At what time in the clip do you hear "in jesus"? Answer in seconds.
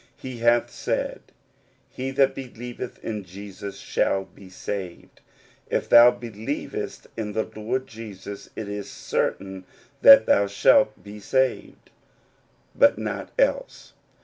3.03-3.77